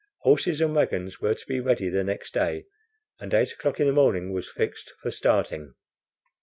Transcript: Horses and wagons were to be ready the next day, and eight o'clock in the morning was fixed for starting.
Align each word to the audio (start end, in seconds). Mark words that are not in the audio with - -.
Horses 0.21 0.61
and 0.61 0.73
wagons 0.73 1.21
were 1.21 1.35
to 1.35 1.45
be 1.45 1.59
ready 1.59 1.87
the 1.87 2.03
next 2.03 2.33
day, 2.33 2.65
and 3.19 3.31
eight 3.35 3.51
o'clock 3.51 3.79
in 3.79 3.85
the 3.85 3.93
morning 3.93 4.33
was 4.33 4.49
fixed 4.51 4.93
for 4.99 5.11
starting. 5.11 5.75